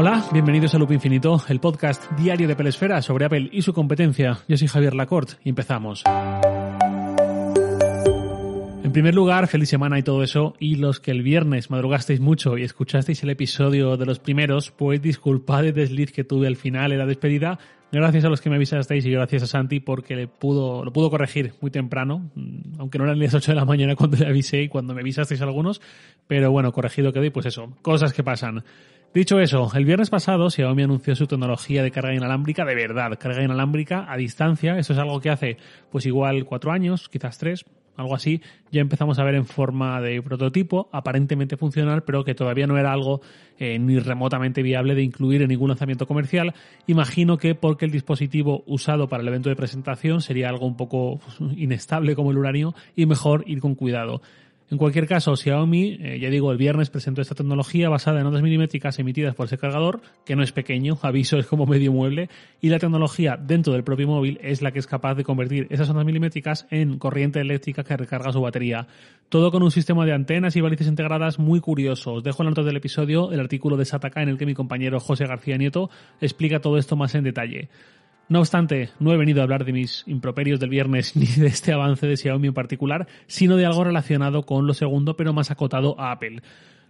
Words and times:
Hola, 0.00 0.24
bienvenidos 0.30 0.76
a 0.76 0.78
Loop 0.78 0.92
Infinito, 0.92 1.42
el 1.48 1.58
podcast 1.58 2.08
diario 2.12 2.46
de 2.46 2.54
Pelesfera 2.54 3.02
sobre 3.02 3.24
Apple 3.24 3.48
y 3.50 3.62
su 3.62 3.72
competencia. 3.72 4.38
Yo 4.46 4.56
soy 4.56 4.68
Javier 4.68 4.94
Lacorte 4.94 5.32
y 5.42 5.48
empezamos. 5.48 6.04
En 8.84 8.92
primer 8.92 9.16
lugar, 9.16 9.48
feliz 9.48 9.68
semana 9.68 9.98
y 9.98 10.04
todo 10.04 10.22
eso, 10.22 10.54
y 10.60 10.76
los 10.76 11.00
que 11.00 11.10
el 11.10 11.24
viernes 11.24 11.72
madrugasteis 11.72 12.20
mucho 12.20 12.56
y 12.56 12.62
escuchasteis 12.62 13.24
el 13.24 13.30
episodio 13.30 13.96
de 13.96 14.06
los 14.06 14.20
primeros, 14.20 14.70
pues 14.70 15.02
disculpad 15.02 15.66
el 15.66 15.74
desliz 15.74 16.12
que 16.12 16.22
tuve 16.22 16.46
al 16.46 16.54
final 16.54 16.92
en 16.92 16.98
la 16.98 17.06
despedida, 17.06 17.58
gracias 17.90 18.24
a 18.24 18.28
los 18.28 18.40
que 18.40 18.50
me 18.50 18.56
avisasteis 18.56 19.04
y 19.04 19.10
gracias 19.10 19.42
a 19.42 19.46
Santi 19.48 19.80
porque 19.80 20.14
le 20.14 20.28
pudo, 20.28 20.84
lo 20.84 20.92
pudo 20.92 21.10
corregir 21.10 21.54
muy 21.60 21.72
temprano, 21.72 22.30
mm, 22.36 22.78
aunque 22.78 22.98
no 22.98 23.04
eran 23.04 23.18
las 23.18 23.34
8 23.34 23.50
de 23.50 23.56
la 23.56 23.64
mañana 23.64 23.96
cuando 23.96 24.16
le 24.16 24.28
avisé 24.28 24.62
y 24.62 24.68
cuando 24.68 24.94
me 24.94 25.00
avisasteis 25.00 25.42
algunos, 25.42 25.80
pero 26.28 26.52
bueno, 26.52 26.70
corregido 26.70 27.12
quedó 27.12 27.24
y 27.24 27.30
pues 27.30 27.46
eso, 27.46 27.76
cosas 27.82 28.12
que 28.12 28.22
pasan. 28.22 28.62
Dicho 29.14 29.40
eso, 29.40 29.70
el 29.74 29.86
viernes 29.86 30.10
pasado 30.10 30.50
Xiaomi 30.50 30.82
anunció 30.82 31.16
su 31.16 31.26
tecnología 31.26 31.82
de 31.82 31.90
carga 31.90 32.14
inalámbrica 32.14 32.66
de 32.66 32.74
verdad, 32.74 33.18
carga 33.18 33.42
inalámbrica 33.42 34.04
a 34.06 34.18
distancia. 34.18 34.78
Eso 34.78 34.92
es 34.92 34.98
algo 34.98 35.18
que 35.20 35.30
hace 35.30 35.56
pues 35.90 36.04
igual 36.04 36.44
cuatro 36.44 36.72
años, 36.72 37.08
quizás 37.08 37.38
tres, 37.38 37.64
algo 37.96 38.14
así. 38.14 38.42
Ya 38.70 38.82
empezamos 38.82 39.18
a 39.18 39.24
ver 39.24 39.34
en 39.34 39.46
forma 39.46 39.98
de 40.02 40.20
prototipo, 40.20 40.90
aparentemente 40.92 41.56
funcional, 41.56 42.04
pero 42.04 42.22
que 42.22 42.34
todavía 42.34 42.66
no 42.66 42.76
era 42.76 42.92
algo 42.92 43.22
eh, 43.58 43.78
ni 43.78 43.98
remotamente 43.98 44.62
viable 44.62 44.94
de 44.94 45.02
incluir 45.02 45.40
en 45.40 45.48
ningún 45.48 45.68
lanzamiento 45.68 46.06
comercial. 46.06 46.52
Imagino 46.86 47.38
que 47.38 47.54
porque 47.54 47.86
el 47.86 47.90
dispositivo 47.90 48.62
usado 48.66 49.08
para 49.08 49.22
el 49.22 49.28
evento 49.28 49.48
de 49.48 49.56
presentación 49.56 50.20
sería 50.20 50.50
algo 50.50 50.66
un 50.66 50.76
poco 50.76 51.18
pues, 51.18 51.58
inestable 51.58 52.14
como 52.14 52.30
el 52.30 52.36
uranio 52.36 52.74
y 52.94 53.06
mejor 53.06 53.42
ir 53.46 53.60
con 53.60 53.74
cuidado. 53.74 54.20
En 54.70 54.76
cualquier 54.76 55.06
caso, 55.06 55.34
Xiaomi, 55.34 55.96
eh, 55.98 56.18
ya 56.20 56.28
digo, 56.28 56.52
el 56.52 56.58
viernes 56.58 56.90
presentó 56.90 57.22
esta 57.22 57.34
tecnología 57.34 57.88
basada 57.88 58.20
en 58.20 58.26
ondas 58.26 58.42
milimétricas 58.42 58.98
emitidas 58.98 59.34
por 59.34 59.46
ese 59.46 59.56
cargador, 59.56 60.02
que 60.26 60.36
no 60.36 60.42
es 60.42 60.52
pequeño, 60.52 60.98
aviso, 61.02 61.38
es 61.38 61.46
como 61.46 61.64
medio 61.64 61.90
mueble, 61.90 62.28
y 62.60 62.68
la 62.68 62.78
tecnología 62.78 63.38
dentro 63.38 63.72
del 63.72 63.82
propio 63.82 64.06
móvil 64.06 64.38
es 64.42 64.60
la 64.60 64.70
que 64.70 64.78
es 64.78 64.86
capaz 64.86 65.14
de 65.14 65.24
convertir 65.24 65.68
esas 65.70 65.88
ondas 65.88 66.04
milimétricas 66.04 66.66
en 66.70 66.98
corriente 66.98 67.40
eléctrica 67.40 67.82
que 67.82 67.96
recarga 67.96 68.30
su 68.30 68.42
batería. 68.42 68.88
Todo 69.30 69.50
con 69.50 69.62
un 69.62 69.70
sistema 69.70 70.04
de 70.04 70.12
antenas 70.12 70.54
y 70.54 70.60
balizas 70.60 70.86
integradas 70.86 71.38
muy 71.38 71.60
curioso. 71.60 72.14
Os 72.14 72.22
dejo 72.22 72.42
en 72.42 72.46
la 72.46 72.50
nota 72.50 72.62
del 72.62 72.76
episodio 72.76 73.32
el 73.32 73.40
artículo 73.40 73.78
de 73.78 73.86
Sataka 73.86 74.22
en 74.22 74.28
el 74.28 74.36
que 74.36 74.46
mi 74.46 74.54
compañero 74.54 75.00
José 75.00 75.26
García 75.26 75.56
Nieto 75.56 75.88
explica 76.20 76.60
todo 76.60 76.76
esto 76.76 76.94
más 76.94 77.14
en 77.14 77.24
detalle. 77.24 77.70
No 78.28 78.40
obstante, 78.40 78.90
no 79.00 79.12
he 79.12 79.16
venido 79.16 79.40
a 79.40 79.44
hablar 79.44 79.64
de 79.64 79.72
mis 79.72 80.04
improperios 80.06 80.60
del 80.60 80.68
viernes 80.68 81.16
ni 81.16 81.26
de 81.26 81.46
este 81.46 81.72
avance 81.72 82.06
de 82.06 82.16
Xiaomi 82.16 82.48
en 82.48 82.54
particular, 82.54 83.06
sino 83.26 83.56
de 83.56 83.64
algo 83.64 83.84
relacionado 83.84 84.42
con 84.42 84.66
lo 84.66 84.74
segundo, 84.74 85.16
pero 85.16 85.32
más 85.32 85.50
acotado 85.50 85.98
a 85.98 86.12
Apple. 86.12 86.42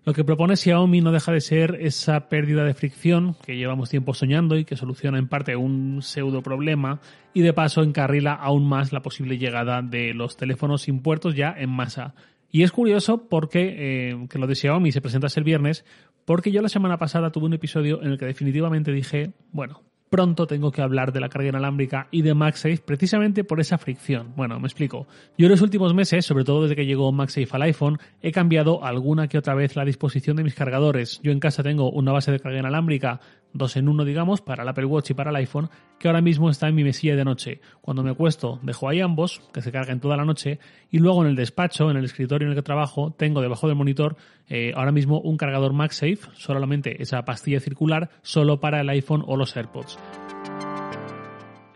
Lo 0.05 0.15
que 0.15 0.25
propone 0.25 0.57
Xiaomi 0.57 1.01
no 1.01 1.13
deja 1.13 1.33
de 1.33 1.41
ser 1.41 1.77
esa 1.81 2.29
pérdida 2.29 2.65
de 2.65 2.75
fricción 2.75 3.37
que 3.45 3.57
llevamos 3.57 3.91
tiempo 3.91 4.15
soñando 4.15 4.57
y 4.57 4.65
que 4.65 4.77
soluciona 4.77 5.19
en 5.19 5.29
parte 5.29 5.55
un 5.55 6.03
pseudo 6.03 6.43
problema 6.43 7.01
y 7.35 7.43
de 7.43 7.53
paso 7.53 7.83
encarrila 7.83 8.33
aún 8.33 8.67
más 8.67 8.93
la 8.93 9.03
posible 9.03 9.39
llegada 9.39 9.83
de 9.83 10.15
los 10.15 10.37
teléfonos 10.37 10.83
sin 10.83 11.03
puertos 11.03 11.37
ya 11.37 11.55
en 11.57 11.71
masa. 11.71 12.15
Y 12.51 12.63
es 12.63 12.73
curioso 12.73 13.29
porque 13.29 13.75
eh, 14.11 14.27
que 14.31 14.39
lo 14.39 14.47
de 14.47 14.55
Xiaomi 14.55 14.91
se 14.91 15.03
presentase 15.03 15.39
el 15.39 15.45
viernes, 15.45 15.85
porque 16.25 16.51
yo 16.51 16.63
la 16.63 16.69
semana 16.69 16.97
pasada 16.97 17.31
tuve 17.31 17.47
un 17.47 17.55
episodio 17.55 18.03
en 18.03 18.13
el 18.13 18.19
que 18.19 18.27
definitivamente 18.27 18.93
dije, 18.93 19.33
bueno, 19.53 19.83
pronto 20.11 20.47
tengo 20.47 20.71
que 20.73 20.83
hablar 20.83 21.13
de 21.13 21.21
la 21.21 21.29
carga 21.29 21.49
inalámbrica 21.49 22.09
y 22.11 22.23
de 22.23 22.35
MagSafe 22.35 22.83
precisamente 22.85 23.45
por 23.45 23.61
esa 23.61 23.79
fricción. 23.79 24.33
Bueno, 24.37 24.59
me 24.61 24.67
explico. 24.67 25.07
Yo 25.37 25.47
en 25.47 25.53
los 25.53 25.61
últimos 25.61 25.95
meses, 25.95 26.25
sobre 26.25 26.45
todo 26.45 26.63
desde 26.63 26.77
que 26.77 26.87
llegó 26.87 27.13
MagSafe 27.13 27.49
al 27.53 27.63
iPhone, 27.63 27.99
he 28.23 28.33
cambiado 28.33 28.85
alguna 28.85 29.29
que 29.29 29.39
otra 29.39 29.55
vez 29.55 29.77
la 29.77 29.85
disposición 29.85 30.37
de 30.37 30.45
mis 30.45 30.55
cargadores. 30.55 31.21
Yo 31.23 31.33
en 31.33 31.41
casa 31.41 31.63
tengo 31.63 31.91
una 31.91 32.13
base 32.13 32.33
de 32.33 32.41
carga 32.41 32.59
inalámbrica 32.59 33.21
dos 33.53 33.77
en 33.77 33.89
uno, 33.89 34.05
digamos, 34.05 34.41
para 34.41 34.63
el 34.63 34.69
Apple 34.69 34.85
Watch 34.85 35.11
y 35.11 35.15
para 35.15 35.31
el 35.31 35.37
iPhone, 35.37 35.71
que 35.99 36.09
ahora 36.09 36.21
mismo 36.21 36.51
está 36.51 36.69
en 36.69 36.75
mi 36.75 36.85
mesilla 36.85 37.17
de 37.17 37.25
noche. 37.25 37.61
Cuando 37.81 38.03
me 38.03 38.15
cuesto, 38.15 38.59
dejo 38.63 38.89
ahí 38.89 39.01
ambos, 39.01 39.43
que 39.53 39.63
se 39.63 39.73
carguen 39.73 40.01
toda 40.01 40.17
la 40.17 40.25
noche, 40.25 40.59
y 40.91 40.99
luego 40.99 41.23
en 41.23 41.31
el 41.31 41.37
despacho, 41.37 41.91
en 41.91 41.97
el 41.97 42.05
escritorio 42.05 42.47
en 42.47 42.51
el 42.51 42.57
que 42.57 42.63
trabajo, 42.63 43.15
tengo 43.17 43.41
debajo 43.41 43.67
del 43.67 43.77
monitor 43.77 44.17
eh, 44.49 44.73
ahora 44.75 44.93
mismo 44.93 45.21
un 45.21 45.37
cargador 45.37 45.73
MagSafe, 45.73 46.21
solamente 46.35 47.03
esa 47.03 47.25
pastilla 47.25 47.61
circular, 47.61 48.11
solo 48.23 48.61
para 48.61 48.81
el 48.81 48.89
iPhone 48.89 49.25
o 49.27 49.37
los 49.37 49.57
AirPods. 49.57 49.99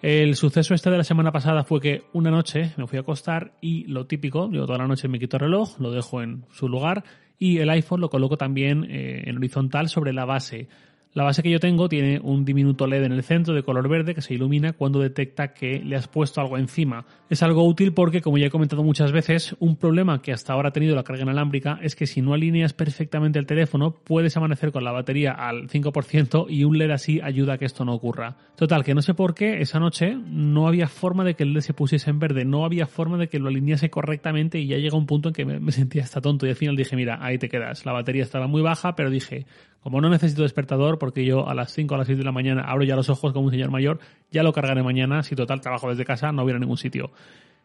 El 0.02 0.34
suceso 0.34 0.74
este 0.74 0.90
de 0.90 0.96
la 0.96 1.04
semana 1.04 1.30
pasada 1.30 1.62
fue 1.62 1.80
que 1.80 2.02
una 2.12 2.28
noche 2.28 2.72
me 2.76 2.88
fui 2.88 2.98
a 2.98 3.02
acostar 3.02 3.52
y 3.60 3.84
lo 3.84 4.06
típico, 4.06 4.50
yo 4.50 4.66
toda 4.66 4.78
la 4.78 4.88
noche 4.88 5.06
me 5.06 5.20
quito 5.20 5.36
el 5.36 5.42
reloj, 5.42 5.78
lo 5.78 5.92
dejo 5.92 6.20
en 6.22 6.44
su 6.50 6.68
lugar 6.68 7.04
y 7.38 7.58
el 7.58 7.70
iPhone 7.70 8.00
lo 8.00 8.10
coloco 8.10 8.36
también 8.36 8.84
eh, 8.90 9.22
en 9.26 9.36
horizontal 9.36 9.88
sobre 9.88 10.12
la 10.12 10.24
base. 10.24 10.68
La 11.14 11.24
base 11.24 11.42
que 11.42 11.50
yo 11.50 11.60
tengo 11.60 11.90
tiene 11.90 12.20
un 12.22 12.46
diminuto 12.46 12.86
LED 12.86 13.04
en 13.04 13.12
el 13.12 13.22
centro 13.22 13.52
de 13.52 13.62
color 13.62 13.86
verde 13.86 14.14
que 14.14 14.22
se 14.22 14.32
ilumina 14.32 14.72
cuando 14.72 14.98
detecta 14.98 15.52
que 15.52 15.78
le 15.80 15.94
has 15.94 16.08
puesto 16.08 16.40
algo 16.40 16.56
encima. 16.56 17.04
Es 17.28 17.42
algo 17.42 17.66
útil 17.66 17.92
porque, 17.92 18.22
como 18.22 18.38
ya 18.38 18.46
he 18.46 18.50
comentado 18.50 18.82
muchas 18.82 19.12
veces, 19.12 19.54
un 19.58 19.76
problema 19.76 20.22
que 20.22 20.32
hasta 20.32 20.54
ahora 20.54 20.70
ha 20.70 20.72
tenido 20.72 20.96
la 20.96 21.02
carga 21.02 21.24
inalámbrica 21.24 21.78
es 21.82 21.96
que 21.96 22.06
si 22.06 22.22
no 22.22 22.32
alineas 22.32 22.72
perfectamente 22.72 23.38
el 23.38 23.44
teléfono, 23.44 23.92
puedes 23.92 24.38
amanecer 24.38 24.72
con 24.72 24.84
la 24.84 24.92
batería 24.92 25.32
al 25.32 25.68
5% 25.68 26.46
y 26.48 26.64
un 26.64 26.78
LED 26.78 26.92
así 26.92 27.20
ayuda 27.22 27.54
a 27.54 27.58
que 27.58 27.66
esto 27.66 27.84
no 27.84 27.92
ocurra. 27.92 28.38
Total, 28.56 28.82
que 28.82 28.94
no 28.94 29.02
sé 29.02 29.12
por 29.12 29.34
qué 29.34 29.60
esa 29.60 29.78
noche 29.78 30.16
no 30.16 30.66
había 30.66 30.88
forma 30.88 31.24
de 31.24 31.34
que 31.34 31.42
el 31.42 31.52
LED 31.52 31.60
se 31.60 31.74
pusiese 31.74 32.08
en 32.08 32.20
verde, 32.20 32.46
no 32.46 32.64
había 32.64 32.86
forma 32.86 33.18
de 33.18 33.28
que 33.28 33.38
lo 33.38 33.48
alinease 33.48 33.90
correctamente 33.90 34.58
y 34.60 34.66
ya 34.66 34.78
llega 34.78 34.96
un 34.96 35.04
punto 35.04 35.28
en 35.28 35.34
que 35.34 35.44
me, 35.44 35.72
sentía 35.72 36.04
hasta 36.04 36.22
tonto 36.22 36.46
y 36.46 36.50
al 36.50 36.56
final 36.56 36.74
dije, 36.74 36.96
mira, 36.96 37.18
ahí 37.20 37.36
te 37.36 37.50
quedas. 37.50 37.84
La 37.84 37.92
batería 37.92 38.22
estaba 38.22 38.46
muy 38.46 38.62
baja, 38.62 38.96
pero 38.96 39.10
dije, 39.10 39.44
como 39.82 40.00
no 40.00 40.08
necesito 40.08 40.42
despertador, 40.42 40.98
porque 41.02 41.24
yo 41.24 41.48
a 41.48 41.54
las 41.54 41.72
5 41.72 41.92
o 41.92 41.96
a 41.96 41.98
las 41.98 42.06
6 42.06 42.18
de 42.18 42.22
la 42.22 42.30
mañana 42.30 42.62
abro 42.62 42.84
ya 42.84 42.94
los 42.94 43.10
ojos 43.10 43.32
como 43.32 43.46
un 43.46 43.50
señor 43.50 43.72
mayor, 43.72 43.98
ya 44.30 44.44
lo 44.44 44.52
cargaré 44.52 44.84
mañana, 44.84 45.24
si 45.24 45.34
total 45.34 45.60
trabajo 45.60 45.88
desde 45.90 46.04
casa, 46.04 46.30
no 46.30 46.44
hubiera 46.44 46.60
ningún 46.60 46.76
sitio. 46.76 47.10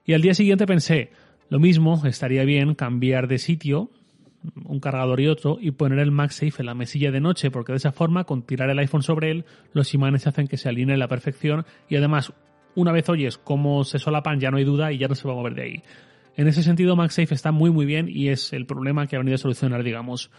Y 0.06 0.14
al 0.14 0.24
día 0.24 0.34
siguiente 0.34 0.66
pensé, 0.66 1.12
lo 1.48 1.60
mismo, 1.60 2.02
estaría 2.08 2.44
bien 2.46 2.74
cambiar 2.74 3.28
de 3.28 3.38
sitio, 3.38 3.92
un 4.66 4.80
cargador 4.80 5.22
y 5.22 5.28
otro, 5.28 5.60
y 5.62 5.70
poner 5.70 6.00
el 6.00 6.10
MagSafe 6.10 6.64
en 6.64 6.66
la 6.66 6.74
mesilla 6.74 7.12
de 7.12 7.20
noche, 7.20 7.52
porque 7.52 7.74
de 7.74 7.78
esa 7.78 7.92
forma, 7.92 8.24
con 8.24 8.42
tirar 8.42 8.72
el 8.72 8.80
iPhone 8.80 9.04
sobre 9.04 9.30
él, 9.30 9.46
los 9.72 9.94
imanes 9.94 10.26
hacen 10.26 10.48
que 10.48 10.58
se 10.58 10.70
alineen 10.70 10.96
a 10.96 10.98
la 10.98 11.08
perfección, 11.08 11.64
y 11.88 11.96
además, 11.96 12.34
una 12.74 12.92
vez 12.92 13.08
oyes 13.08 13.38
cómo 13.38 13.84
se 13.84 14.00
solapan, 14.00 14.40
ya 14.40 14.50
no 14.50 14.58
hay 14.58 14.64
duda 14.64 14.92
y 14.92 14.98
ya 14.98 15.08
no 15.08 15.14
se 15.14 15.28
va 15.28 15.36
a 15.36 15.38
mover 15.38 15.54
de 15.54 15.62
ahí. 15.62 15.84
En 16.38 16.48
ese 16.48 16.64
sentido, 16.64 16.96
MagSafe 16.96 17.36
está 17.36 17.52
muy 17.52 17.70
muy 17.70 17.86
bien 17.86 18.10
y 18.10 18.30
es 18.30 18.52
el 18.52 18.66
problema 18.66 19.06
que 19.06 19.16
ha 19.16 19.20
venido 19.20 19.36
a 19.36 19.38
solucionar, 19.38 19.84
digamos. 19.84 20.32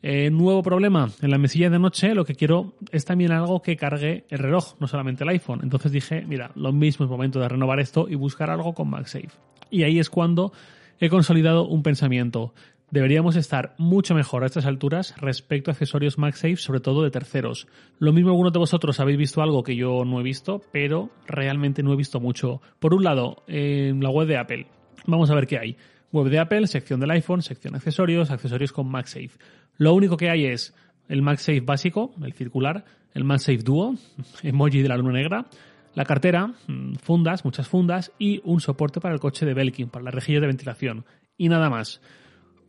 Eh, 0.00 0.30
nuevo 0.30 0.62
problema, 0.62 1.10
en 1.20 1.30
la 1.30 1.38
mesilla 1.38 1.70
de 1.70 1.78
noche 1.78 2.14
lo 2.14 2.24
que 2.24 2.36
quiero 2.36 2.74
es 2.92 3.04
también 3.04 3.32
algo 3.32 3.62
que 3.62 3.76
cargue 3.76 4.24
el 4.28 4.38
reloj, 4.38 4.74
no 4.78 4.86
solamente 4.86 5.24
el 5.24 5.30
iPhone. 5.30 5.60
Entonces 5.62 5.90
dije, 5.90 6.24
mira, 6.26 6.52
lo 6.54 6.72
mismo 6.72 7.04
es 7.04 7.10
momento 7.10 7.40
de 7.40 7.48
renovar 7.48 7.80
esto 7.80 8.08
y 8.08 8.14
buscar 8.14 8.50
algo 8.50 8.74
con 8.74 8.88
MagSafe. 8.90 9.30
Y 9.70 9.82
ahí 9.82 9.98
es 9.98 10.08
cuando 10.08 10.52
he 11.00 11.08
consolidado 11.08 11.66
un 11.66 11.82
pensamiento. 11.82 12.54
Deberíamos 12.90 13.36
estar 13.36 13.74
mucho 13.76 14.14
mejor 14.14 14.44
a 14.44 14.46
estas 14.46 14.64
alturas 14.64 15.14
respecto 15.18 15.70
a 15.70 15.72
accesorios 15.72 16.16
MagSafe, 16.16 16.56
sobre 16.56 16.80
todo 16.80 17.02
de 17.02 17.10
terceros. 17.10 17.66
Lo 17.98 18.12
mismo 18.12 18.30
algunos 18.30 18.52
de 18.52 18.60
vosotros 18.60 18.98
habéis 19.00 19.18
visto 19.18 19.42
algo 19.42 19.62
que 19.62 19.76
yo 19.76 20.04
no 20.06 20.20
he 20.20 20.22
visto, 20.22 20.62
pero 20.72 21.10
realmente 21.26 21.82
no 21.82 21.92
he 21.92 21.96
visto 21.96 22.18
mucho. 22.18 22.62
Por 22.78 22.94
un 22.94 23.04
lado, 23.04 23.42
en 23.46 24.00
la 24.02 24.08
web 24.08 24.26
de 24.26 24.38
Apple. 24.38 24.66
Vamos 25.06 25.30
a 25.30 25.34
ver 25.34 25.46
qué 25.46 25.58
hay. 25.58 25.76
Web 26.12 26.30
de 26.30 26.38
Apple, 26.38 26.66
sección 26.66 27.00
del 27.00 27.10
iPhone, 27.10 27.42
sección 27.42 27.74
accesorios, 27.74 28.30
accesorios 28.30 28.72
con 28.72 28.88
MagSafe. 28.88 29.32
Lo 29.78 29.94
único 29.94 30.16
que 30.16 30.28
hay 30.28 30.46
es 30.46 30.74
el 31.08 31.22
MagSafe 31.22 31.60
básico, 31.60 32.12
el 32.22 32.32
circular, 32.34 32.84
el 33.14 33.24
MagSafe 33.24 33.58
Duo, 33.58 33.94
emoji 34.42 34.82
de 34.82 34.88
la 34.88 34.96
luna 34.96 35.12
negra, 35.12 35.46
la 35.94 36.04
cartera, 36.04 36.48
mm, 36.66 36.94
fundas, 36.96 37.44
muchas 37.44 37.68
fundas 37.68 38.12
y 38.18 38.40
un 38.44 38.60
soporte 38.60 39.00
para 39.00 39.14
el 39.14 39.20
coche 39.20 39.46
de 39.46 39.54
Belkin, 39.54 39.88
para 39.88 40.04
las 40.04 40.14
rejillas 40.14 40.42
de 40.42 40.48
ventilación. 40.48 41.04
Y 41.36 41.48
nada 41.48 41.70
más. 41.70 42.02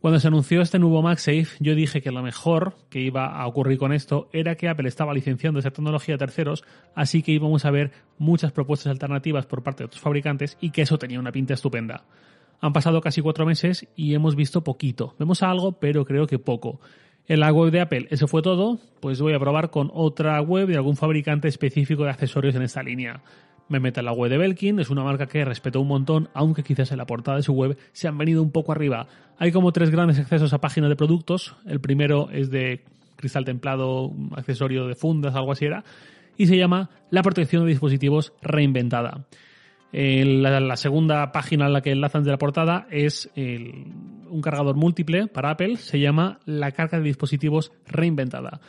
Cuando 0.00 0.18
se 0.18 0.28
anunció 0.28 0.62
este 0.62 0.78
nuevo 0.78 1.02
MagSafe, 1.02 1.48
yo 1.58 1.74
dije 1.74 2.00
que 2.00 2.10
lo 2.10 2.22
mejor 2.22 2.74
que 2.88 3.00
iba 3.00 3.26
a 3.26 3.46
ocurrir 3.46 3.76
con 3.76 3.92
esto 3.92 4.30
era 4.32 4.54
que 4.54 4.66
Apple 4.66 4.88
estaba 4.88 5.12
licenciando 5.12 5.60
esa 5.60 5.72
tecnología 5.72 6.14
a 6.14 6.18
terceros, 6.18 6.64
así 6.94 7.22
que 7.22 7.32
íbamos 7.32 7.66
a 7.66 7.70
ver 7.70 7.92
muchas 8.16 8.50
propuestas 8.50 8.90
alternativas 8.90 9.44
por 9.44 9.62
parte 9.62 9.82
de 9.82 9.88
otros 9.88 10.00
fabricantes 10.00 10.56
y 10.58 10.70
que 10.70 10.82
eso 10.82 10.96
tenía 10.96 11.20
una 11.20 11.32
pinta 11.32 11.52
estupenda. 11.52 12.04
Han 12.60 12.72
pasado 12.72 13.00
casi 13.00 13.22
cuatro 13.22 13.46
meses 13.46 13.88
y 13.96 14.14
hemos 14.14 14.36
visto 14.36 14.62
poquito. 14.62 15.14
Vemos 15.18 15.42
algo, 15.42 15.72
pero 15.72 16.04
creo 16.04 16.26
que 16.26 16.38
poco. 16.38 16.80
En 17.26 17.40
la 17.40 17.52
web 17.52 17.70
de 17.70 17.80
Apple 17.80 18.06
eso 18.10 18.26
fue 18.26 18.42
todo, 18.42 18.78
pues 19.00 19.20
voy 19.20 19.32
a 19.34 19.38
probar 19.38 19.70
con 19.70 19.90
otra 19.94 20.40
web 20.42 20.66
de 20.66 20.76
algún 20.76 20.96
fabricante 20.96 21.48
específico 21.48 22.04
de 22.04 22.10
accesorios 22.10 22.54
en 22.54 22.62
esta 22.62 22.82
línea. 22.82 23.22
Me 23.68 23.78
meto 23.78 24.00
en 24.00 24.06
la 24.06 24.12
web 24.12 24.30
de 24.30 24.36
Belkin, 24.36 24.80
es 24.80 24.90
una 24.90 25.04
marca 25.04 25.26
que 25.26 25.44
respeto 25.44 25.80
un 25.80 25.88
montón, 25.88 26.28
aunque 26.34 26.64
quizás 26.64 26.90
en 26.90 26.98
la 26.98 27.06
portada 27.06 27.36
de 27.36 27.44
su 27.44 27.52
web 27.52 27.78
se 27.92 28.08
han 28.08 28.18
venido 28.18 28.42
un 28.42 28.50
poco 28.50 28.72
arriba. 28.72 29.06
Hay 29.38 29.52
como 29.52 29.72
tres 29.72 29.90
grandes 29.90 30.18
accesos 30.18 30.52
a 30.52 30.60
páginas 30.60 30.90
de 30.90 30.96
productos. 30.96 31.54
El 31.66 31.80
primero 31.80 32.30
es 32.32 32.50
de 32.50 32.84
cristal 33.16 33.44
templado, 33.44 34.12
accesorio 34.36 34.86
de 34.86 34.96
fundas, 34.96 35.34
algo 35.34 35.52
así 35.52 35.66
era, 35.66 35.84
y 36.36 36.46
se 36.46 36.56
llama 36.56 36.90
La 37.10 37.22
protección 37.22 37.62
de 37.62 37.70
dispositivos 37.70 38.32
reinventada 38.42 39.26
la, 39.92 40.76
segunda 40.76 41.32
página 41.32 41.66
en 41.66 41.72
la 41.72 41.80
que 41.80 41.90
enlazan 41.90 42.22
de 42.22 42.30
la 42.30 42.38
portada 42.38 42.86
es 42.90 43.30
un 43.36 44.40
cargador 44.42 44.76
múltiple 44.76 45.26
para 45.26 45.50
Apple, 45.50 45.76
se 45.76 45.98
llama 45.98 46.38
la 46.46 46.72
carga 46.72 46.98
de 46.98 47.04
dispositivos 47.04 47.72
reinventada. 47.86 48.60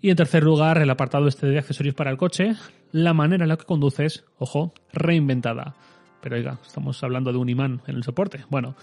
Y 0.00 0.10
en 0.10 0.16
tercer 0.16 0.44
lugar, 0.44 0.78
el 0.78 0.90
apartado 0.90 1.26
este 1.26 1.48
de 1.48 1.58
accesorios 1.58 1.94
para 1.94 2.10
el 2.10 2.16
coche, 2.16 2.52
la 2.92 3.14
manera 3.14 3.44
en 3.44 3.48
la 3.48 3.56
que 3.56 3.64
conduces, 3.64 4.24
ojo, 4.38 4.72
reinventada. 4.92 5.74
Pero 6.20 6.36
oiga, 6.36 6.58
estamos 6.64 7.02
hablando 7.02 7.32
de 7.32 7.38
un 7.38 7.48
imán 7.48 7.80
en 7.86 7.96
el 7.96 8.04
soporte. 8.04 8.44
Bueno, 8.48 8.76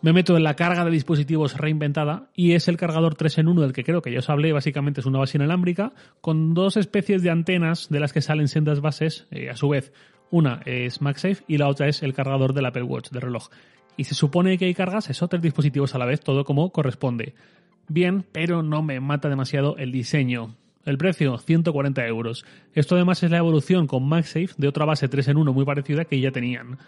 me 0.00 0.12
meto 0.12 0.36
en 0.36 0.42
la 0.42 0.54
carga 0.54 0.84
de 0.84 0.90
dispositivos 0.90 1.56
reinventada 1.56 2.28
y 2.34 2.52
es 2.52 2.68
el 2.68 2.76
cargador 2.76 3.14
3 3.14 3.38
en 3.38 3.48
1 3.48 3.60
del 3.62 3.72
que 3.72 3.84
creo 3.84 4.02
que 4.02 4.12
ya 4.12 4.18
os 4.18 4.30
hablé, 4.30 4.52
básicamente 4.52 5.00
es 5.00 5.06
una 5.06 5.18
base 5.18 5.38
inalámbrica 5.38 5.92
con 6.20 6.54
dos 6.54 6.76
especies 6.76 7.22
de 7.22 7.30
antenas 7.30 7.88
de 7.88 8.00
las 8.00 8.12
que 8.12 8.20
salen 8.20 8.48
sendas 8.48 8.80
bases, 8.80 9.26
eh, 9.30 9.50
a 9.50 9.56
su 9.56 9.68
vez 9.68 9.92
una 10.34 10.62
es 10.66 11.00
MagSafe 11.00 11.44
y 11.46 11.58
la 11.58 11.68
otra 11.68 11.86
es 11.86 12.02
el 12.02 12.12
cargador 12.12 12.54
del 12.54 12.66
Apple 12.66 12.82
Watch 12.82 13.10
de 13.10 13.20
reloj. 13.20 13.50
Y 13.96 14.02
se 14.02 14.16
supone 14.16 14.58
que 14.58 14.64
hay 14.64 14.74
cargas 14.74 15.08
esos 15.08 15.30
tres 15.30 15.40
dispositivos 15.40 15.94
a 15.94 15.98
la 15.98 16.06
vez, 16.06 16.20
todo 16.20 16.44
como 16.44 16.70
corresponde. 16.70 17.34
Bien, 17.86 18.24
pero 18.32 18.64
no 18.64 18.82
me 18.82 18.98
mata 18.98 19.28
demasiado 19.28 19.76
el 19.76 19.92
diseño. 19.92 20.56
El 20.84 20.98
precio, 20.98 21.38
140 21.38 22.04
euros. 22.08 22.44
Esto 22.74 22.96
además 22.96 23.22
es 23.22 23.30
la 23.30 23.38
evolución 23.38 23.86
con 23.86 24.08
MagSafe 24.08 24.50
de 24.58 24.66
otra 24.66 24.84
base 24.84 25.06
3 25.06 25.28
en 25.28 25.36
1 25.36 25.52
muy 25.52 25.64
parecida 25.64 26.04
que 26.04 26.20
ya 26.20 26.32
tenían. 26.32 26.78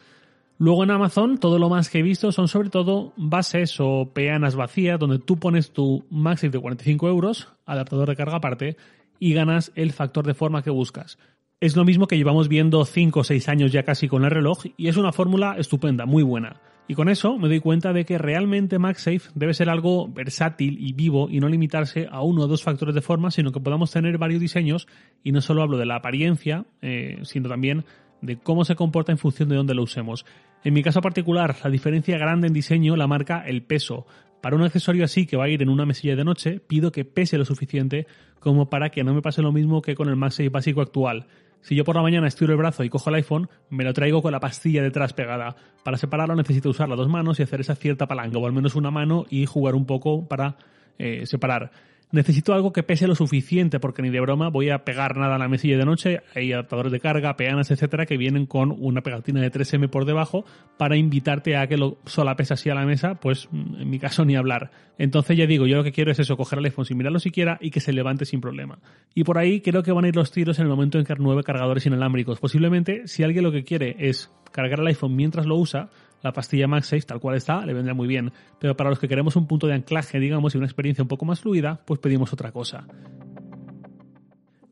Luego 0.59 0.83
en 0.83 0.91
Amazon 0.91 1.39
todo 1.39 1.61
lo 1.61 1.69
más 1.69 1.89
que 1.89 2.01
he 2.01 2.03
visto 2.03 2.33
son 2.33 2.49
sobre 2.49 2.71
todo 2.71 3.13
bases 3.17 3.77
o 3.79 4.11
peanas 4.13 4.57
vacías 4.57 4.99
donde 4.99 5.21
tú 5.21 5.39
pones 5.39 5.71
tu 5.71 6.05
MagSafe 6.11 6.51
de 6.51 6.61
45 6.61 7.09
euros, 7.09 7.49
adaptador 7.65 8.09
de 8.09 8.17
carga 8.17 8.39
aparte, 8.39 8.77
y 9.21 9.35
ganas 9.35 9.71
el 9.77 9.93
factor 9.93 10.27
de 10.27 10.35
forma 10.35 10.63
que 10.63 10.71
buscas. 10.71 11.17
Es 11.59 11.75
lo 11.75 11.87
mismo 11.87 12.07
que 12.07 12.19
llevamos 12.19 12.49
viendo 12.49 12.85
5 12.85 13.21
o 13.21 13.25
6 13.25 13.49
años 13.49 13.73
ya 13.73 13.83
casi 13.83 14.09
con 14.09 14.25
el 14.25 14.31
reloj 14.31 14.67
y 14.77 14.89
es 14.89 14.99
una 14.99 15.11
fórmula 15.11 15.57
estupenda, 15.57 16.05
muy 16.05 16.23
buena. 16.23 16.61
Y 16.87 16.95
con 16.95 17.09
eso 17.09 17.39
me 17.39 17.49
doy 17.49 17.61
cuenta 17.61 17.95
de 17.95 18.05
que 18.05 18.19
realmente 18.19 18.79
MagSafe 18.79 19.31
debe 19.35 19.55
ser 19.55 19.71
algo 19.71 20.07
versátil 20.07 20.77
y 20.79 20.93
vivo 20.93 21.31
y 21.31 21.41
no 21.41 21.49
limitarse 21.49 22.09
a 22.11 22.21
uno 22.21 22.43
o 22.43 22.47
dos 22.47 22.63
factores 22.63 22.95
de 22.95 23.01
forma, 23.01 23.31
sino 23.31 23.53
que 23.53 23.61
podamos 23.61 23.91
tener 23.91 24.19
varios 24.19 24.43
diseños 24.43 24.87
y 25.25 25.33
no 25.33 25.41
solo 25.41 25.63
hablo 25.63 25.79
de 25.79 25.87
la 25.87 25.97
apariencia, 25.97 26.67
eh, 26.83 27.21
sino 27.23 27.49
también 27.49 27.87
de 28.21 28.37
cómo 28.37 28.67
se 28.67 28.77
comporta 28.77 29.13
en 29.13 29.19
función 29.19 29.49
de 29.49 29.57
dónde 29.57 29.75
lo 29.75 29.83
usemos. 29.83 30.27
En 30.63 30.75
mi 30.75 30.83
caso 30.83 31.01
particular, 31.01 31.57
la 31.65 31.71
diferencia 31.71 32.19
grande 32.19 32.49
en 32.49 32.53
diseño 32.53 32.97
la 32.97 33.07
marca 33.07 33.43
el 33.47 33.63
peso. 33.63 34.07
Para 34.43 34.57
un 34.57 34.63
accesorio 34.63 35.05
así 35.05 35.27
que 35.27 35.39
va 35.39 35.45
a 35.45 35.49
ir 35.49 35.63
en 35.63 35.71
una 35.71 35.87
mesilla 35.87 36.17
de 36.17 36.25
noche, 36.25 36.61
pido 36.61 36.93
que 36.93 37.07
pese 37.07 37.39
lo 37.39 37.47
suficiente 37.47 38.07
como 38.41 38.69
para 38.69 38.91
que 38.91 39.05
no 39.05 39.15
me 39.15 39.23
pase 39.23 39.41
lo 39.41 39.53
mismo 39.53 39.81
que 39.81 39.95
con 39.95 40.11
el 40.11 40.17
MagSafe 40.17 40.51
básico 40.51 40.83
actual. 40.83 41.27
Si 41.67 41.75
yo 41.75 41.83
por 41.83 41.97
la 41.97 42.03
mañana 42.03 42.29
estiro 42.29 42.53
el 42.53 42.59
brazo 42.59 42.85
y 42.85 42.89
cojo 42.89 43.11
el 43.11 43.17
iPhone, 43.17 43.49
me 43.71 43.83
lo 43.83 43.93
traigo 43.93 44.23
con 44.23 44.31
la 44.31 44.39
pastilla 44.39 44.85
detrás 44.85 45.13
pegada. 45.15 45.57
Para 45.83 45.97
separarlo 45.97 46.37
necesito 46.37 46.71
usar 46.71 46.89
las 46.89 46.97
dos 46.97 47.09
manos 47.09 47.41
y 47.41 47.43
hacer 47.43 47.61
esa 47.61 47.75
cierta 47.75 48.07
palanca, 48.07 48.39
o 48.39 48.47
al 48.47 48.53
menos 48.53 48.77
una 48.77 48.93
mano, 48.93 49.27
y 49.31 49.47
jugar 49.47 49.75
un 49.75 49.85
poco 49.85 50.29
para 50.29 50.59
eh, 50.97 51.27
separar 51.27 51.73
necesito 52.13 52.55
algo 52.55 52.73
que 52.73 52.83
pese 52.83 53.07
lo 53.07 53.15
suficiente 53.15 53.81
porque 53.81 54.03
ni 54.03 54.11
de 54.11 54.21
broma 54.21 54.49
voy 54.49 54.71
a 54.71 54.85
pegar 54.85 55.17
nada 55.17 55.37
a 55.37 55.39
la 55.39 55.49
mesilla 55.49 55.77
de 55.77 55.85
noche. 55.85 56.21
Hay 56.35 56.53
adaptadores 56.53 56.93
de 56.93 57.01
carga, 57.01 57.37
peanas, 57.37 57.71
etcétera, 57.71 58.07
que 58.07 58.17
vienen 58.17 58.47
con 58.47 58.75
una 58.79 59.03
pegatina 59.03 59.41
de 59.41 59.51
3M 59.51 59.89
por 59.89 60.05
debajo 60.05 60.45
para 60.77 60.97
invitarte 60.97 61.57
a 61.57 61.67
que 61.67 61.77
lo 61.77 61.99
solapes 62.07 62.53
así 62.53 62.71
a 62.71 62.75
la 62.75 62.85
mesa, 62.85 63.17
pues 63.17 63.49
mm, 63.51 63.83
en 63.83 63.91
mi 63.91 63.99
caso 63.99 64.25
ni 64.25 64.37
hablar. 64.37 64.71
Entonces 64.99 65.37
ya 65.37 65.47
digo, 65.47 65.67
yo 65.67 65.77
lo 65.77 65.85
que 65.85 65.93
quiero 65.93 66.11
es 66.11 66.19
eso, 66.19 66.37
coger 66.37 66.59
el 66.59 66.65
iPhone 66.67 66.85
sin 66.85 66.97
mirarlo 66.97 67.19
siquiera 67.19 67.59
y 67.61 67.71
que 67.71 67.81
se 67.81 67.93
levante 67.93 68.25
sin 68.25 68.41
problema. 68.41 68.79
Y 69.15 69.25
por 69.25 69.39
ahí 69.39 69.61
creo 69.61 69.83
que 69.83 69.93
van 69.93 70.05
a 70.05 70.09
ir 70.09 70.17
los 70.17 70.31
tiros 70.31 70.59
en 70.59 70.65
el 70.65 70.71
momento 70.71 70.99
en 70.99 71.05
que 71.05 71.15
nueve 71.19 71.43
cargadores 71.43 71.85
inalámbricos. 71.87 72.41
Posiblemente, 72.41 73.07
si 73.07 73.23
alguien 73.23 73.45
lo 73.45 73.53
que 73.53 73.65
quiere 73.65 73.97
es 73.99 74.31
cargar 74.53 74.81
el 74.81 74.87
iPhone 74.87 75.15
mientras 75.15 75.47
lo 75.47 75.57
usa, 75.57 75.91
la 76.27 76.33
pastilla 76.33 76.67
MagSafe 76.67 77.03
tal 77.03 77.21
cual 77.21 77.37
está 77.37 77.65
le 77.65 77.73
vendrá 77.73 77.95
muy 77.95 78.07
bien, 78.07 78.33
pero 78.59 78.77
para 78.77 78.91
los 78.91 78.99
que 78.99 79.09
queremos 79.09 79.37
un 79.37 79.47
punto 79.47 79.67
de 79.67 79.75
anclaje, 79.75 80.21
digamos, 80.21 80.55
y 80.55 80.59
una 80.59 80.67
experiencia 80.67 81.03
un 81.03 81.09
poco 81.09 81.25
más 81.25 81.41
fluida, 81.41 81.81
pues 81.87 82.01
pedimos 82.01 82.33
otra 82.33 82.53
cosa. 82.53 82.87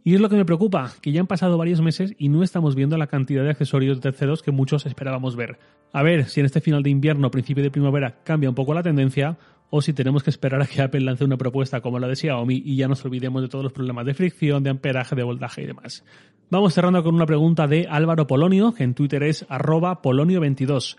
Y 0.06 0.14
es 0.14 0.20
lo 0.20 0.28
que 0.28 0.36
me 0.36 0.44
preocupa, 0.44 0.92
que 1.00 1.12
ya 1.12 1.20
han 1.20 1.26
pasado 1.26 1.56
varios 1.56 1.80
meses 1.80 2.14
y 2.18 2.28
no 2.28 2.42
estamos 2.42 2.74
viendo 2.74 2.98
la 2.98 3.06
cantidad 3.06 3.42
de 3.42 3.48
accesorios 3.50 3.96
de 3.96 4.02
terceros 4.02 4.42
que 4.42 4.50
muchos 4.50 4.84
esperábamos 4.84 5.34
ver. 5.34 5.58
A 5.94 6.02
ver 6.02 6.26
si 6.26 6.40
en 6.40 6.46
este 6.46 6.60
final 6.60 6.82
de 6.82 6.90
invierno, 6.90 7.30
principio 7.30 7.62
de 7.62 7.70
primavera, 7.70 8.22
cambia 8.22 8.50
un 8.50 8.54
poco 8.54 8.74
la 8.74 8.82
tendencia, 8.82 9.38
o 9.70 9.80
si 9.80 9.94
tenemos 9.94 10.22
que 10.22 10.28
esperar 10.28 10.60
a 10.60 10.66
que 10.66 10.82
Apple 10.82 11.00
lance 11.00 11.24
una 11.24 11.38
propuesta 11.38 11.80
como 11.80 11.98
la 11.98 12.06
de 12.06 12.16
Xiaomi 12.16 12.62
y 12.64 12.76
ya 12.76 12.86
nos 12.86 13.02
olvidemos 13.06 13.40
de 13.40 13.48
todos 13.48 13.64
los 13.64 13.72
problemas 13.72 14.04
de 14.04 14.12
fricción, 14.12 14.62
de 14.62 14.70
amperaje, 14.70 15.16
de 15.16 15.22
voltaje 15.22 15.62
y 15.62 15.66
demás. 15.66 16.04
Vamos 16.50 16.74
cerrando 16.74 17.02
con 17.02 17.14
una 17.14 17.24
pregunta 17.26 17.66
de 17.66 17.86
Álvaro 17.88 18.26
Polonio, 18.26 18.74
que 18.74 18.84
en 18.84 18.94
Twitter 18.94 19.22
es 19.22 19.46
arroba 19.48 20.02
polonio22. 20.02 20.96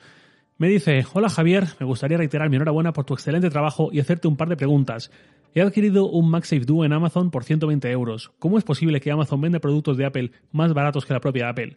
Me 0.57 0.69
dice, 0.69 1.03
hola 1.11 1.27
Javier, 1.27 1.67
me 1.81 1.85
gustaría 1.85 2.17
reiterar 2.17 2.49
mi 2.49 2.55
enhorabuena 2.55 2.93
por 2.93 3.03
tu 3.03 3.13
excelente 3.13 3.49
trabajo 3.49 3.89
y 3.91 3.99
hacerte 3.99 4.29
un 4.29 4.37
par 4.37 4.47
de 4.47 4.55
preguntas. 4.55 5.11
He 5.53 5.61
adquirido 5.61 6.09
un 6.09 6.29
MagSafe 6.29 6.63
Duo 6.63 6.85
en 6.85 6.93
Amazon 6.93 7.29
por 7.29 7.43
120 7.43 7.91
euros. 7.91 8.31
¿Cómo 8.39 8.57
es 8.57 8.63
posible 8.63 9.01
que 9.01 9.11
Amazon 9.11 9.41
venda 9.41 9.59
productos 9.59 9.97
de 9.97 10.05
Apple 10.05 10.31
más 10.53 10.73
baratos 10.73 11.05
que 11.05 11.11
la 11.11 11.19
propia 11.19 11.49
Apple? 11.49 11.75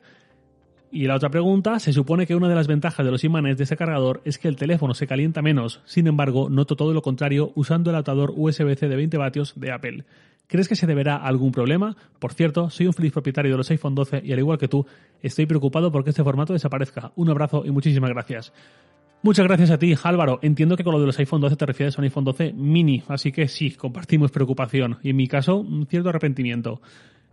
Y 0.93 1.07
la 1.07 1.17
otra 1.17 1.29
pregunta, 1.29 1.81
se 1.81 1.93
supone 1.93 2.25
que 2.25 2.37
una 2.37 2.49
de 2.49 2.55
las 2.55 2.69
ventajas 2.69 3.05
de 3.05 3.11
los 3.11 3.25
imanes 3.25 3.59
de 3.59 3.65
ese 3.65 3.77
cargador 3.77 4.23
es 4.25 4.39
que 4.39 4.47
el 4.47 4.55
teléfono 4.55 4.95
se 4.95 5.09
calienta 5.09 5.43
menos, 5.43 5.83
sin 5.85 6.07
embargo, 6.07 6.49
noto 6.49 6.77
todo 6.77 6.95
lo 6.95 7.03
contrario 7.03 7.51
usando 7.57 7.91
el 7.91 7.97
adaptador 7.97 8.33
USB-C 8.37 8.89
de 8.89 8.97
20 8.97 9.17
vatios 9.17 9.55
de 9.57 9.73
Apple. 9.73 10.05
¿Crees 10.49 10.67
que 10.67 10.77
se 10.77 10.87
deberá 10.87 11.17
a 11.17 11.27
algún 11.27 11.53
problema? 11.53 11.95
Por 12.19 12.33
cierto, 12.33 12.71
soy 12.71 12.87
un 12.87 12.95
feliz 12.95 13.13
propietario 13.13 13.53
de 13.53 13.59
los 13.59 13.71
iPhone 13.71 13.95
12 13.95 14.23
y 14.25 14.33
al 14.33 14.39
igual 14.39 14.57
que 14.57 14.67
tú, 14.67 14.87
estoy 15.23 15.45
preocupado 15.45 15.93
porque 15.93 16.11
este 16.11 16.25
formato 16.25 16.55
desaparezca. 16.55 17.13
Un 17.17 17.29
abrazo 17.29 17.65
y 17.67 17.71
muchísimas 17.71 18.09
gracias. 18.09 18.53
Muchas 19.23 19.47
gracias 19.47 19.71
a 19.71 19.79
ti, 19.79 19.95
Álvaro. 20.03 20.39
Entiendo 20.41 20.75
que 20.75 20.85
con 20.85 20.95
lo 20.95 21.01
de 21.01 21.07
los 21.07 21.19
iPhone 21.19 21.43
12 21.43 21.57
te 21.57 21.67
refieres 21.67 21.99
a 21.99 22.01
un 22.01 22.05
iPhone 22.05 22.25
12 22.25 22.55
mini, 22.55 23.03
así 23.09 23.31
que 23.31 23.47
sí, 23.47 23.73
compartimos 23.73 24.31
preocupación 24.31 24.97
y 25.03 25.11
en 25.11 25.17
mi 25.17 25.29
caso, 25.29 25.57
un 25.57 25.87
cierto 25.87 26.09
arrepentimiento. 26.09 26.81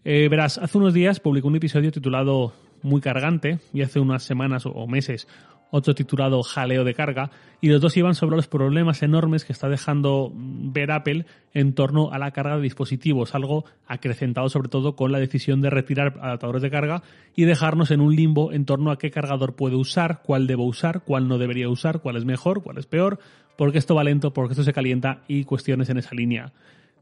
Eh, 0.04 0.28
verás, 0.28 0.58
hace 0.58 0.78
unos 0.78 0.94
días 0.94 1.22
publicó 1.22 1.48
un 1.48 1.56
episodio 1.56 1.94
titulado 1.94 2.54
Muy 2.84 3.00
cargante 3.00 3.60
y 3.74 3.82
hace 3.82 4.02
unas 4.02 4.24
semanas 4.24 4.66
o 4.66 4.88
meses 4.88 5.28
otro 5.72 5.96
titulado 5.96 6.42
Jaleo 6.44 6.84
de 6.84 6.94
carga, 6.94 7.32
y 7.62 7.70
los 7.70 7.82
dos 7.82 7.98
iban 7.98 8.16
sobre 8.16 8.36
los 8.36 8.48
problemas 8.48 9.02
enormes 9.04 9.46
que 9.46 9.54
está 9.54 9.68
dejando 9.70 10.32
ver 10.36 10.92
Apple 10.92 11.26
en 11.54 11.74
torno 11.74 12.12
a 12.12 12.20
la 12.20 12.32
carga 12.32 12.58
de 12.58 12.62
dispositivos, 12.62 13.36
algo 13.36 13.66
acrecentado 13.88 14.50
sobre 14.50 14.70
todo 14.70 14.96
con 14.96 15.12
la 15.12 15.20
decisión 15.20 15.62
de 15.62 15.70
retirar 15.70 16.18
adaptadores 16.22 16.62
de 16.62 16.72
carga 16.72 17.04
y 17.36 17.46
dejarnos 17.46 17.92
en 17.92 18.02
un 18.02 18.16
limbo 18.16 18.52
en 18.52 18.66
torno 18.66 18.92
a 18.92 18.98
qué 18.98 19.12
cargador 19.12 19.56
puede 19.56 19.76
usar, 19.76 20.22
cuál 20.24 20.48
debo 20.48 20.66
usar, 20.66 21.04
cuál 21.04 21.28
no 21.28 21.38
debería 21.38 21.70
usar, 21.70 22.02
cuál 22.02 22.18
es 22.18 22.26
mejor, 22.26 22.62
cuál 22.62 22.78
es 22.78 22.86
peor, 22.86 23.20
porque 23.58 23.78
esto 23.78 23.96
va 23.96 24.04
lento, 24.04 24.34
porque 24.34 24.54
esto 24.54 24.64
se 24.64 24.74
calienta 24.74 25.24
y 25.28 25.44
cuestiones 25.44 25.90
en 25.90 25.98
esa 25.98 26.14
línea 26.14 26.54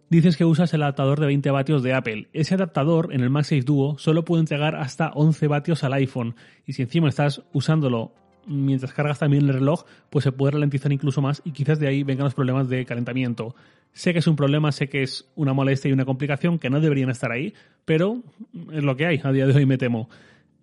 dices 0.10 0.38
que 0.38 0.46
usas 0.46 0.74
el 0.74 0.84
adaptador 0.84 1.20
de 1.20 1.26
20 1.26 1.50
vatios 1.52 1.82
de 1.82 1.94
Apple. 1.94 2.28
Ese 2.34 2.54
adaptador 2.54 3.14
en 3.14 3.22
el 3.22 3.30
MagSafe 3.30 3.62
Duo 3.62 3.98
solo 3.98 4.24
puede 4.24 4.42
entregar 4.42 4.76
hasta 4.76 5.10
11 5.10 5.48
vatios 5.48 5.84
al 5.84 5.94
iPhone. 5.94 6.36
Y 6.66 6.74
si 6.74 6.84
encima 6.84 7.10
estás 7.10 7.42
usándolo 7.52 8.14
mientras 8.48 8.94
cargas 8.94 9.20
también 9.20 9.44
el 9.44 9.54
reloj, 9.54 9.86
pues 10.10 10.24
se 10.24 10.32
puede 10.32 10.52
ralentizar 10.52 10.92
incluso 10.92 11.22
más 11.22 11.42
y 11.46 11.52
quizás 11.52 11.80
de 11.80 11.88
ahí 11.88 12.04
vengan 12.04 12.26
los 12.26 12.34
problemas 12.34 12.70
de 12.70 12.86
calentamiento. 12.86 13.56
Sé 13.92 14.14
que 14.14 14.20
es 14.20 14.28
un 14.28 14.36
problema, 14.36 14.72
sé 14.72 14.90
que 14.90 15.04
es 15.04 15.32
una 15.36 15.54
molestia 15.54 15.90
y 15.90 15.94
una 15.94 16.06
complicación 16.06 16.60
que 16.60 16.70
no 16.70 16.80
deberían 16.80 17.10
estar 17.10 17.32
ahí, 17.32 17.54
pero 17.86 18.24
es 18.72 18.84
lo 18.84 18.96
que 18.96 19.06
hay, 19.06 19.22
a 19.24 19.32
día 19.32 19.46
de 19.46 19.54
hoy 19.54 19.66
me 19.66 19.78
temo. 19.78 20.10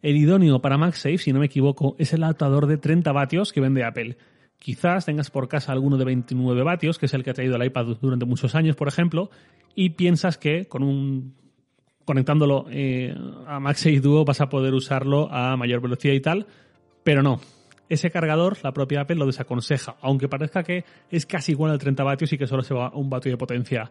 El 0.03 0.17
idóneo 0.17 0.61
para 0.61 0.79
MagSafe, 0.79 1.19
si 1.19 1.33
no 1.33 1.41
me 1.41 1.47
equivoco, 1.47 1.95
es 1.99 2.13
el 2.13 2.23
adaptador 2.25 2.67
de 2.67 2.79
30 2.79 3.13
vatios 3.13 3.53
que 3.53 3.61
vende 3.61 3.85
Apple. 3.85 4.17
Quizás 4.59 5.05
tengas 5.07 5.31
por 5.31 5.49
casa 5.49 5.73
alguno 5.73 5.97
de 5.97 6.05
29 6.05 6.63
vatios, 6.63 6.99
que 6.99 7.07
es 7.07 7.15
el 7.15 7.23
que 7.23 7.31
ha 7.31 7.35
traído 7.35 7.57
el 7.57 7.65
iPad 7.65 7.97
durante 8.01 8.25
muchos 8.25 8.55
años, 8.55 8.77
por 8.77 8.89
ejemplo, 8.89 9.31
y 9.75 9.91
piensas 9.91 10.39
que 10.39 10.67
con 10.67 10.83
un 10.83 11.35
conectándolo 12.05 12.67
eh, 12.71 13.15
a 13.47 13.61
MagSafe 13.61 14.01
Duo 14.01 14.25
vas 14.25 14.41
a 14.41 14.49
poder 14.49 14.75
usarlo 14.75 15.31
a 15.31 15.57
mayor 15.57 15.81
velocidad 15.81 16.15
y 16.15 16.21
tal, 16.21 16.47
pero 17.05 17.23
no 17.23 17.41
ese 17.91 18.11
cargador 18.11 18.57
la 18.63 18.73
propia 18.73 19.03
Apple 19.03 19.17
lo 19.17 19.27
desaconseja, 19.27 19.97
aunque 20.01 20.29
parezca 20.29 20.63
que 20.63 20.85
es 21.11 21.27
casi 21.27 21.53
igual 21.53 21.73
al 21.73 21.79
30 21.79 22.03
vatios 22.03 22.33
y 22.33 22.39
que 22.39 22.47
solo 22.47 22.63
se 22.63 22.73
va 22.73 22.91
un 22.95 23.11
vatio 23.11 23.33
de 23.33 23.37
potencia. 23.37 23.91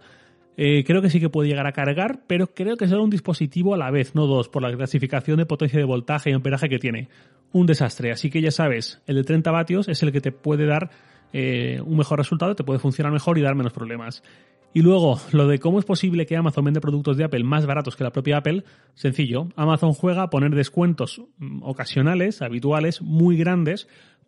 Eh, 0.57 0.83
creo 0.83 1.01
que 1.01 1.09
sí 1.09 1.19
que 1.19 1.29
puede 1.29 1.47
llegar 1.47 1.67
a 1.67 1.71
cargar, 1.71 2.21
pero 2.27 2.47
creo 2.47 2.75
que 2.75 2.87
será 2.87 3.01
un 3.01 3.09
dispositivo 3.09 3.75
a 3.75 3.77
la 3.77 3.91
vez, 3.91 4.15
no 4.15 4.25
dos, 4.25 4.49
por 4.49 4.61
la 4.61 4.75
clasificación 4.75 5.37
de 5.37 5.45
potencia 5.45 5.79
de 5.79 5.85
voltaje 5.85 6.31
y 6.31 6.33
amperaje 6.33 6.67
que 6.67 6.79
tiene. 6.79 7.07
Un 7.51 7.65
desastre, 7.65 8.11
así 8.11 8.29
que 8.29 8.41
ya 8.41 8.51
sabes, 8.51 9.01
el 9.05 9.15
de 9.15 9.23
30 9.23 9.51
vatios 9.51 9.87
es 9.87 10.01
el 10.03 10.11
que 10.11 10.21
te 10.21 10.31
puede 10.31 10.65
dar 10.65 10.89
eh, 11.31 11.79
un 11.85 11.97
mejor 11.97 12.19
resultado, 12.19 12.55
te 12.55 12.63
puede 12.63 12.79
funcionar 12.79 13.13
mejor 13.13 13.37
y 13.37 13.41
dar 13.41 13.55
menos 13.55 13.73
problemas. 13.73 14.23
Y 14.73 14.81
luego, 14.81 15.19
lo 15.31 15.47
de 15.47 15.59
cómo 15.59 15.79
es 15.79 15.85
posible 15.85 16.25
que 16.25 16.37
Amazon 16.37 16.65
vende 16.65 16.81
productos 16.81 17.17
de 17.17 17.23
Apple 17.23 17.43
más 17.43 17.65
baratos 17.65 17.95
que 17.95 18.03
la 18.03 18.11
propia 18.11 18.37
Apple, 18.37 18.63
sencillo. 18.93 19.47
Amazon 19.55 19.93
juega 19.93 20.23
a 20.23 20.29
poner 20.29 20.53
descuentos 20.53 21.21
mm, 21.37 21.63
ocasionales, 21.63 22.41
habituales, 22.41 23.01
muy 23.01 23.35
grandes, 23.35 23.87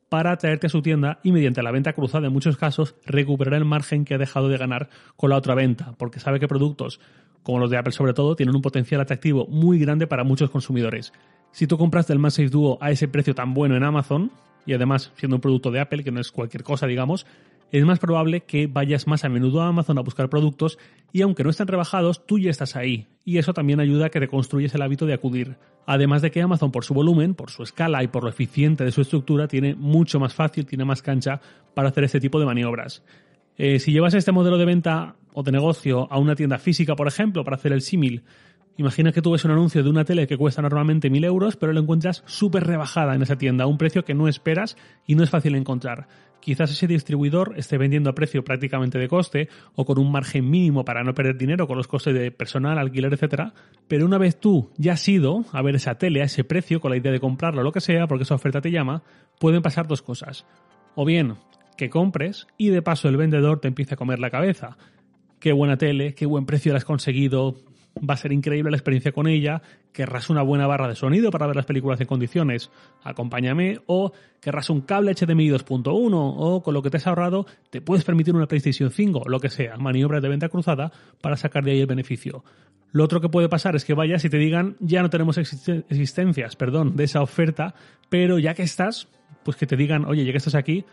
para 0.10 0.36
traerte 0.38 0.68
a 0.68 0.70
su 0.70 0.82
tienda 0.82 1.20
y 1.24 1.32
mediante 1.32 1.64
la 1.64 1.72
venta 1.72 1.94
cruzada 1.94 2.28
en 2.28 2.34
muchos 2.34 2.58
casos 2.58 2.96
recuperar 3.06 3.54
el 3.54 3.66
margen 3.66 4.04
que 4.04 4.16
ha 4.16 4.18
dejado 4.18 4.50
de 4.50 4.58
ganar 4.58 4.90
con 5.16 5.30
la 5.30 5.38
otra 5.38 5.56
venta, 5.56 5.94
porque 5.98 6.20
sabe 6.20 6.40
que 6.40 6.50
productos 6.50 7.00
como 7.44 7.60
los 7.60 7.70
de 7.70 7.78
Apple 7.78 7.94
sobre 7.94 8.14
todo 8.14 8.36
tienen 8.36 8.56
un 8.56 8.62
potencial 8.62 9.02
atractivo 9.02 9.48
muy 9.48 9.80
grande 9.80 10.08
para 10.08 10.24
muchos 10.24 10.50
consumidores. 10.50 11.14
Si 11.52 11.68
tú 11.68 11.78
compraste 11.78 12.14
el 12.14 12.20
MagSafe 12.20 12.50
Duo 12.50 12.78
a 12.82 12.92
ese 12.92 13.08
precio 13.08 13.36
tan 13.36 13.54
bueno 13.54 13.76
en 13.76 13.84
Amazon, 13.84 14.32
y 14.66 14.74
además 14.74 15.12
siendo 15.16 15.38
un 15.38 15.42
producto 15.42 15.72
de 15.72 15.80
Apple, 15.80 16.04
que 16.04 16.12
no 16.12 16.20
es 16.20 16.32
cualquier 16.32 16.64
cosa, 16.64 16.88
digamos, 16.88 17.26
es 17.72 17.86
más 17.86 18.00
probable 18.00 18.42
que 18.42 18.68
vayas 18.68 19.08
más 19.08 19.24
a 19.24 19.30
menudo 19.30 19.62
a 19.62 19.68
Amazon 19.68 19.98
a 19.98 20.02
buscar 20.02 20.30
productos 20.30 20.78
y 21.14 21.22
aunque 21.22 21.44
no 21.44 21.50
estén 21.50 21.68
rebajados, 21.68 22.26
tú 22.26 22.38
ya 22.38 22.50
estás 22.50 22.76
ahí. 22.76 23.08
Y 23.24 23.38
eso 23.38 23.54
también 23.54 23.80
ayuda 23.80 24.08
a 24.08 24.10
que 24.10 24.20
te 24.20 24.28
construyes 24.28 24.76
el 24.76 24.82
hábito 24.82 25.06
de 25.06 25.14
acudir. 25.14 25.56
Además 25.86 26.22
de 26.22 26.32
que 26.32 26.42
Amazon 26.42 26.72
por 26.72 26.84
su 26.84 26.94
volumen, 26.94 27.34
por 27.34 27.50
su 27.50 27.64
escala 27.64 28.04
y 28.04 28.08
por 28.08 28.24
lo 28.24 28.30
eficiente 28.30 28.84
de 28.84 28.92
su 28.92 29.02
estructura, 29.02 29.48
tiene 29.48 29.76
mucho 29.76 30.20
más 30.20 30.34
fácil, 30.34 30.66
tiene 30.66 30.86
más 30.86 31.02
cancha 31.02 31.40
para 31.74 31.90
hacer 31.90 32.04
este 32.04 32.20
tipo 32.20 32.40
de 32.40 32.46
maniobras. 32.46 33.04
Eh, 33.58 33.80
si 33.80 33.92
llevas 33.92 34.14
este 34.14 34.32
modelo 34.32 34.58
de 34.58 34.66
venta 34.66 35.16
o 35.34 35.44
de 35.44 35.52
negocio 35.52 36.08
a 36.12 36.18
una 36.18 36.36
tienda 36.36 36.58
física, 36.58 36.96
por 36.96 37.08
ejemplo, 37.08 37.44
para 37.44 37.56
hacer 37.56 37.72
el 37.74 37.82
símil, 37.82 38.24
Imagina 38.78 39.12
que 39.12 39.22
tú 39.22 39.32
ves 39.32 39.46
un 39.46 39.52
anuncio 39.52 39.84
de 39.84 39.90
una 39.90 40.06
tele 40.06 40.28
que 40.28 40.38
cuesta 40.38 40.62
normalmente 40.62 41.10
1000 41.10 41.26
euros, 41.26 41.58
pero 41.58 41.74
lo 41.74 41.82
encuentras 41.82 42.24
súper 42.26 42.66
rebajada 42.66 43.14
en 43.14 43.22
esa 43.22 43.38
tienda, 43.38 43.66
a 43.66 43.68
un 43.68 43.78
precio 43.78 44.06
que 44.06 44.14
no 44.14 44.28
esperas 44.28 44.78
y 45.06 45.16
no 45.16 45.24
es 45.24 45.30
fácil 45.30 45.56
encontrar. 45.56 46.08
Quizás 46.40 46.72
ese 46.72 46.88
distribuidor 46.88 47.54
esté 47.58 47.78
vendiendo 47.78 48.10
a 48.10 48.16
precio 48.16 48.44
prácticamente 48.44 48.98
de 48.98 49.08
coste 49.08 49.50
o 49.76 49.86
con 49.86 50.00
un 50.00 50.12
margen 50.12 50.50
mínimo 50.50 50.84
para 50.84 51.04
no 51.04 51.14
perder 51.14 51.38
dinero 51.38 51.68
con 51.68 51.78
los 51.78 51.88
costes 51.88 52.16
de 52.16 52.32
personal, 52.32 52.80
alquiler, 52.80 53.14
etcétera. 53.14 53.54
Pero 53.88 54.08
una 54.08 54.18
vez 54.18 54.40
tú 54.40 54.72
ya 54.78 54.94
has 54.94 55.08
ido 55.08 55.46
a 55.52 55.62
ver 55.62 55.76
esa 55.76 55.96
tele 55.96 56.22
a 56.22 56.26
ese 56.26 56.44
precio 56.44 56.82
con 56.82 56.92
la 56.92 56.98
idea 56.98 57.12
de 57.12 57.20
comprarlo 57.20 57.62
o 57.62 57.64
lo 57.64 57.72
que 57.72 57.82
sea, 57.82 58.08
porque 58.08 58.24
esa 58.24 58.36
oferta 58.36 58.60
te 58.60 58.72
llama, 58.72 59.04
pueden 59.40 59.62
pasar 59.62 59.88
dos 59.88 60.02
cosas. 60.02 60.48
O 60.96 61.06
bien 61.06 61.36
que 61.78 61.90
compres 61.90 62.48
y 62.58 62.70
de 62.70 62.82
paso 62.82 63.08
el 63.08 63.18
vendedor 63.18 63.60
te 63.60 63.68
empiece 63.68 63.94
a 63.94 63.98
comer 63.98 64.20
la 64.20 64.32
cabeza. 64.32 64.78
Qué 65.40 65.54
buena 65.54 65.78
tele, 65.78 66.16
qué 66.16 66.26
buen 66.26 66.46
precio 66.46 66.74
la 66.74 66.78
has 66.78 66.86
conseguido, 66.86 67.56
va 67.98 68.14
a 68.14 68.18
ser 68.18 68.32
increíble 68.32 68.72
la 68.72 68.78
experiencia 68.78 69.12
con 69.12 69.28
ella, 69.28 69.62
querrás 69.92 70.30
una 70.30 70.42
buena 70.42 70.68
barra 70.68 70.88
de 70.88 70.96
sonido 70.96 71.32
para 71.32 71.48
ver 71.48 71.56
las 71.56 71.66
películas 71.66 72.00
en 72.02 72.08
condiciones, 72.08 72.72
acompáñame, 73.04 73.80
o 73.86 74.14
querrás 74.40 74.70
un 74.70 74.82
cable 74.82 75.14
HDMI 75.14 75.50
2.1, 75.50 76.12
o 76.14 76.64
con 76.64 76.74
lo 76.74 76.82
que 76.82 76.90
te 76.90 76.98
has 76.98 77.08
ahorrado 77.08 77.46
te 77.70 77.82
puedes 77.82 78.06
permitir 78.06 78.36
una 78.36 78.48
PlayStation 78.48 78.92
5, 78.92 79.24
lo 79.28 79.40
que 79.40 79.50
sea, 79.50 79.78
maniobras 79.78 80.22
de 80.22 80.30
venta 80.30 80.50
cruzada 80.50 80.92
para 81.22 81.38
sacar 81.38 81.64
de 81.64 81.72
ahí 81.72 81.82
el 81.82 81.88
beneficio. 81.88 82.44
Lo 82.92 83.04
otro 83.06 83.22
que 83.22 83.30
puede 83.30 83.48
pasar 83.48 83.76
es 83.76 83.86
que 83.86 83.94
vayas 83.94 84.26
y 84.26 84.30
te 84.30 84.38
digan, 84.38 84.76
ya 84.80 85.02
no 85.02 85.10
tenemos 85.10 85.38
existencias, 85.38 86.56
perdón, 86.56 86.96
de 86.96 87.06
esa 87.06 87.22
oferta, 87.22 87.74
pero 88.10 88.38
ya 88.38 88.54
que 88.54 88.64
estás, 88.64 89.08
pues 89.44 89.56
que 89.56 89.66
te 89.66 89.78
digan, 89.78 90.06
oye, 90.06 90.26
ya 90.26 90.32
que 90.32 90.38
estás 90.38 90.56
aquí, 90.56 90.84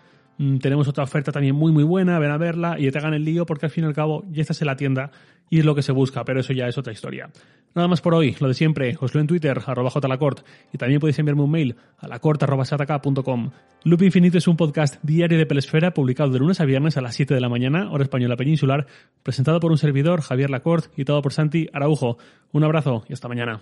tenemos 0.60 0.86
otra 0.88 1.04
oferta 1.04 1.32
también 1.32 1.54
muy 1.54 1.72
muy 1.72 1.84
buena, 1.84 2.18
ven 2.18 2.30
a 2.30 2.38
verla 2.38 2.76
y 2.78 2.90
te 2.90 2.98
hagan 2.98 3.14
el 3.14 3.24
lío 3.24 3.44
porque 3.44 3.66
al 3.66 3.70
fin 3.70 3.84
y 3.84 3.86
al 3.88 3.94
cabo 3.94 4.24
ya 4.30 4.42
estás 4.42 4.60
en 4.62 4.66
la 4.66 4.76
tienda 4.76 5.10
y 5.50 5.58
es 5.58 5.64
lo 5.64 5.74
que 5.74 5.82
se 5.82 5.92
busca, 5.92 6.24
pero 6.24 6.40
eso 6.40 6.52
ya 6.52 6.68
es 6.68 6.78
otra 6.78 6.92
historia. 6.92 7.30
Nada 7.74 7.88
más 7.88 8.00
por 8.00 8.14
hoy, 8.14 8.36
lo 8.40 8.48
de 8.48 8.54
siempre, 8.54 8.96
os 9.00 9.14
lo 9.14 9.20
en 9.20 9.26
Twitter, 9.26 9.60
arroba 9.66 9.90
jlacort, 9.90 10.40
y 10.72 10.78
también 10.78 11.00
podéis 11.00 11.18
enviarme 11.18 11.42
un 11.42 11.50
mail 11.50 11.76
a 11.98 12.08
lacort.sataka.com. 12.08 13.50
Loop 13.84 14.02
Infinito 14.02 14.38
es 14.38 14.48
un 14.48 14.56
podcast 14.56 15.02
diario 15.02 15.38
de 15.38 15.46
Pelesfera 15.46 15.92
publicado 15.92 16.30
de 16.30 16.38
lunes 16.38 16.60
a 16.60 16.64
viernes 16.64 16.96
a 16.96 17.00
las 17.00 17.14
7 17.14 17.34
de 17.34 17.40
la 17.40 17.48
mañana, 17.48 17.90
hora 17.90 18.04
española 18.04 18.36
peninsular, 18.36 18.86
presentado 19.22 19.60
por 19.60 19.70
un 19.70 19.78
servidor, 19.78 20.22
Javier 20.22 20.50
Lacort, 20.50 20.86
y 20.96 21.04
todo 21.04 21.22
por 21.22 21.32
Santi 21.32 21.68
Araujo. 21.72 22.18
Un 22.52 22.64
abrazo 22.64 23.04
y 23.08 23.12
hasta 23.12 23.28
mañana. 23.28 23.60